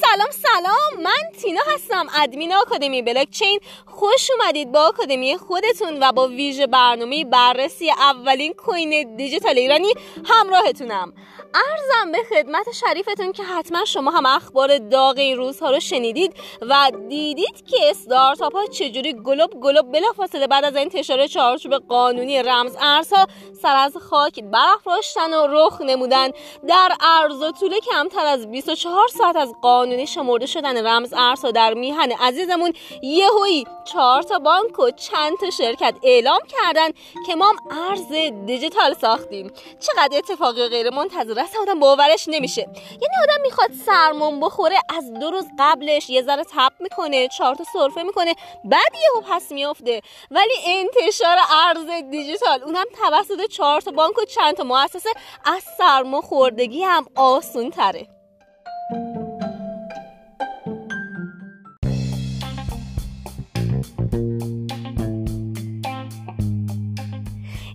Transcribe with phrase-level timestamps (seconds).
[0.00, 1.02] سلام سلام.
[1.04, 7.24] من تینا هستم ادمین آکادمی بلاکچین خوش اومدید با آکادمی خودتون و با ویژه برنامه
[7.24, 9.92] بررسی اولین کوین دیجیتال ایرانی
[10.24, 11.12] همراهتونم.
[11.54, 16.90] ارزم به خدمت شریفتون که حتما شما هم اخبار داغ این روزها رو شنیدید و
[17.08, 23.26] دیدید که استارتاپ ها چجوری گلوب گلوب بلافاصله بعد از انتشار چارچوب قانونی رمز ارزها
[23.62, 26.30] سر از خاک برافراشتن و رخ نمودن.
[26.68, 29.52] در ارز و طول کمتر از 24 ساعت از
[29.88, 35.50] قانونی شمرده شدن رمز ارزها در میهن عزیزمون یهویی چهار تا بانک و چند تا
[35.50, 36.88] شرکت اعلام کردن
[37.26, 38.12] که ما ارز
[38.46, 39.52] دیجیتال ساختیم.
[39.80, 42.60] چقدر اتفاقی غیر منتظر اصلا آدم باورش نمیشه.
[42.90, 47.64] یعنی آدم می‌خواد سرمون بخوره از دو روز قبلش یه ذره تپ می‌کنه چهار تا
[47.72, 50.00] سرفه می‌کنه بعد یهو پس میافته.
[50.30, 51.36] ولی انتشار
[51.66, 55.10] ارز دیجیتال اونم توسط چهار تا بانک و چند تا مؤسسه
[55.44, 58.17] از سرماخوردگی هم آسون تره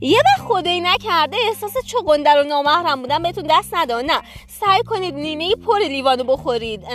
[0.04, 4.02] یه وقت خدایی نکرده احساس چغندر و نامحرم بودن بهتون دست نده.
[4.02, 6.86] نه سعی کنید نیمه پر لیوانو بخورید.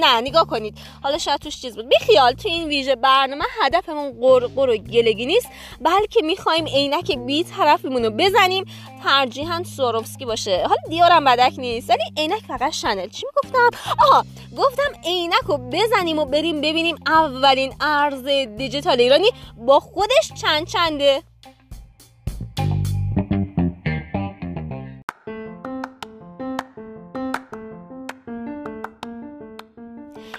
[0.00, 0.78] نه نگاه کنید.
[1.02, 1.88] حالا شاید توش چیز بود.
[1.88, 5.48] بیخیال تو این ویژه برنامه هدفمون قرقر و گلگی نیست
[5.80, 8.64] بلکه می‌خوایم عینک بی طرفیمون رو بزنیم
[9.04, 10.62] ترجیحاً سوروفسکی باشه.
[10.62, 13.08] حالا دیارم بدک نیست ولی عینک فقط شنل.
[13.08, 14.24] چی می‌گفتم؟ آها
[14.58, 18.24] گفتم عینک رو بزنیم و بریم ببینیم اولین ارز
[18.56, 21.22] دیجیتال ایرانی با خودش چند چنده؟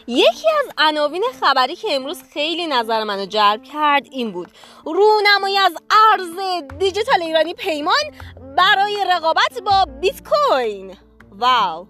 [0.07, 4.47] یکی از عناوین خبری که امروز خیلی نظر منو جلب کرد این بود.
[4.85, 5.73] رونمایی از
[6.11, 8.03] ارز دیجیتال ایرانی پیمان
[8.57, 10.97] برای رقابت با بیت کوین
[11.31, 11.87] wow.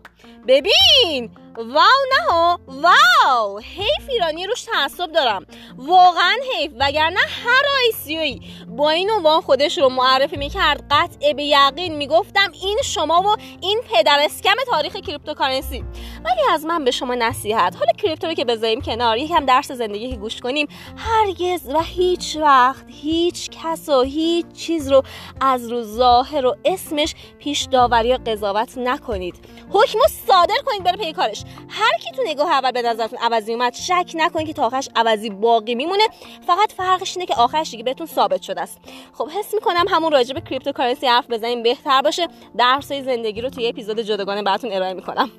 [0.47, 1.31] ببین.
[1.57, 3.59] wow نه wow.
[3.59, 5.45] حیف ایرانی روش تعصب دارم.
[5.77, 6.71] واقعا حیف.
[6.79, 10.83] وگرنه هر ICO یی با این عنوان خودش رو معرفی می‌کرد.
[10.91, 15.83] قطع به یقین می‌گفتم این شما و این پدر scam تاریخ cryptocurrency.
[16.25, 17.75] ولی از من به شما نصیحت.
[17.75, 20.67] حالا crypto رو که بذاریم کنار یکم درس زندگی که گوش کنیم.
[20.97, 25.03] هرگز و هیچ وقت هیچ کس و هیچ چیز رو
[25.41, 29.35] از رو ظاهر و اسمش پیش داوری یا قضاوت نکنید.
[29.69, 31.43] حکم صادر کنید بره پی کارش.
[31.69, 35.29] هر کی تو نگاه اول به نظرتون عوضی اومد شک نکنید که تا آخرش عوضی
[35.29, 36.03] باقی میمونه.
[36.47, 38.79] فقط فرقش اینه که آخرش دیگه بهتون ثابت شده است.
[39.13, 42.27] خب حس می‌کنم همون راجع به cryptocurrency حرف بزنیم بهتر باشه.
[42.57, 45.31] درسای زندگی رو توی اپیزود جداگانه براتون ارائه می‌کنم.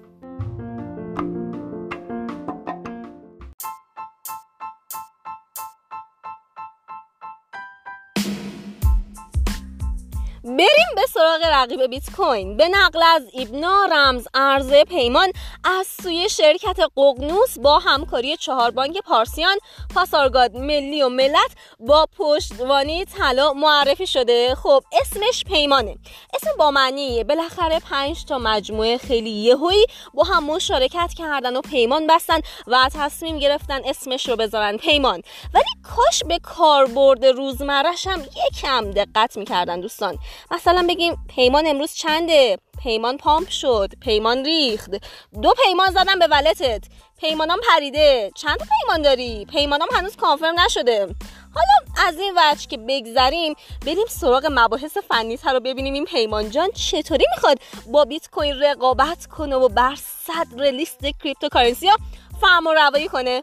[10.59, 12.57] بریم به سراغ رقیب بیت کوین.
[12.57, 15.33] به نقل از ایبنا رمز ارزه پیمان
[15.65, 19.57] از سوی شرکت ققنوس با همکاری چهار بانک پارسیان
[19.95, 21.51] پاسارگاد ملی و ملت
[21.81, 24.55] با پشتوانه طلا معرفی شده.
[24.55, 25.97] خب اسمش پیمانه.
[26.35, 32.07] اسم با معنیه بالاخره پنج تا مجموعه خیلی یهویی با هم مشارکت کردن و پیمان
[32.07, 35.23] بستن و تصمیم گرفتن اسمش رو بذارن پیمان.
[35.55, 35.65] ولی
[35.97, 40.19] کاش به کاربرد روزمرش هم یکم دقت می‌کردن دوستان.
[40.51, 44.91] مثلا بگیم پیمان امروز چنده؟ پیمان pump شد پیمان ریخت.
[45.43, 46.83] دو پیمان زدم به wallet ت.
[47.21, 48.31] پیمانام پریده.
[48.35, 51.15] چند پیمان داری؟ پیمانام هنوز confirm نشده.
[51.55, 53.55] حالا از این وجه که بگذریم
[53.87, 55.95] بریم سراغ مباحث فنی رو ببینیم.
[55.95, 59.95] این پیمان جان چطوری می‌خواد با بیت کوین رقابت کنه و بر
[60.27, 61.97] صدر لیست cryptocurrency ها
[62.41, 63.43] فهم و روایی کنه؟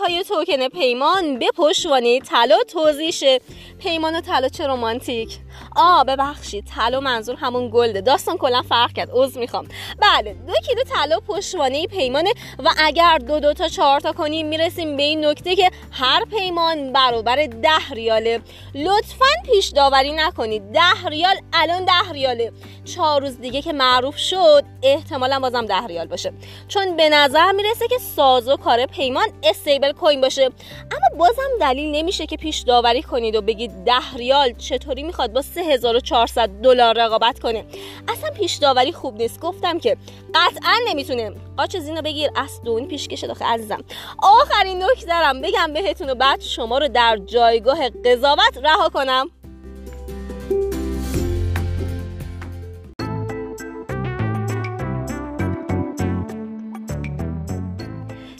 [0.00, 3.38] های توکن پیمان به پشتوانه طلا توضیح
[3.78, 5.38] پیمان و طلا چه رومانتیک
[5.76, 8.00] آ ببخشید طلا منظور همون گلده.
[8.00, 9.68] داستان کلا فرق کرد عذر می‌خوام.
[9.98, 14.96] بله دو کیلو طلا پشتوانه پیمانه و اگر دو دو تا چهار تا کنیم می‌رسیم
[14.96, 18.40] به این نکته که هر پیمان برابر ده ریاله.
[18.74, 22.52] لطفا پیش داوری نکنید ده ریال الان ده ریاله.
[22.84, 26.32] چهار روز دیگه که معروف شد احتمالا بازم ده ریال باشه.
[26.68, 29.28] چون به نظر می‌رسه که ساز و کار پیمان
[29.74, 30.44] استیبل کوین باشه.
[30.44, 35.42] اما بازم دلیل نمیشه که پیش داوری کنید و بگید ده ریال چطوری می‌خواد با
[35.42, 37.64] 3400 دلار رقابت کنه.
[38.08, 39.40] اصلا پیش داوری خوب نیست.
[39.40, 39.96] گفتم که
[40.34, 42.30] قطعا نمی‌تونه قاچ زینو بگیر.
[42.36, 43.84] از دون پیش کشه داخل عزیزم.
[44.18, 49.30] آخرین نکته بگم بهتون و بعد شما رو در جایگاه قضاوت رها کنم.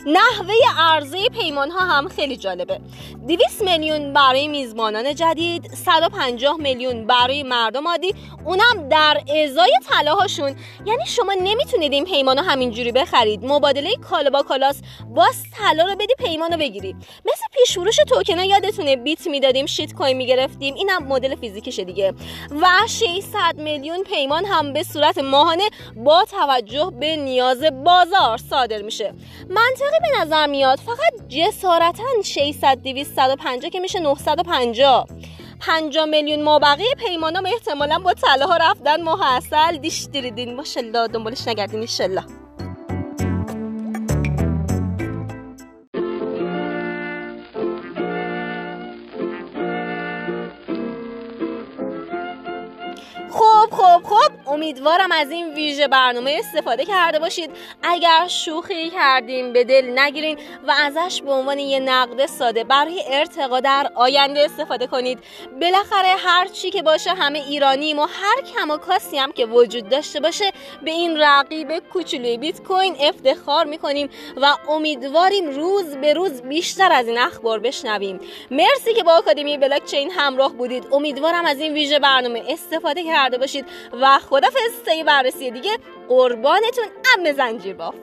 [0.07, 2.81] نحوه عرضه پیمان ها هم خیلی جالبه.
[3.29, 8.15] 200 میلیون برای میزبانان جدید 150 میلیون برای مردم عادی.
[8.45, 10.57] اونم در ازای طلاهاشون.
[10.87, 13.41] یعنی شما نمی‌تونید این پیمان ها همینجوری بخرید.
[13.45, 14.81] مبادله کالا با کالاس
[15.15, 16.97] باز طلا رو بدی پیمان رو بگیری.
[17.25, 18.97] مثل پیش فروش توکن یادتونه.
[18.97, 20.75] بیت می‌دادیم شیت کوین می‌گرفتیم.
[20.75, 22.15] اینم مدل فیزیکشه دیگه.
[22.61, 29.15] و 600 میلیون پیمان هم به صورت ماهانه با توجه به نیاز بازار صادر میشه.
[29.95, 35.07] منطقی به نظر میاد فقط جسارتا 600 200 150 که میشه 950
[35.61, 39.77] 5 میلیون مابقی پیمانام احتمالا با طلاها رفتن ماه اصل.
[39.77, 42.25] دیش دیریدین ماشالله دنبالش نگردین ایشالله
[54.55, 57.51] امیدوارم از این ویژه برنامه استفاده کرده باشید.
[57.83, 63.61] اگر شوخی کردیم به دل نگیرین و ازش به عنوان یه نقد ساده برای ارتقا
[63.61, 65.19] در آینده استفاده کنید.
[65.61, 69.89] بالاخره هر چی که باشه همه ایرانیم و هر کم و کاسی هم که وجود
[69.89, 70.53] داشته باشه
[70.83, 77.09] به این رقیب کوچولوی بیت کوین افتخار می‌کنیم و امیدواریم روز به روز بیشتر از
[77.09, 78.21] این اخبار بشنویم.
[78.51, 80.87] مرسی که با آکادمی بلاک چین همراه بودید.
[80.93, 85.71] امیدوارم از این ویژه برنامه استفاده کرده باشید و خدافظ تا بررسی دیگه
[86.09, 86.85] قربانتون
[87.19, 87.95] ام زنجیر باف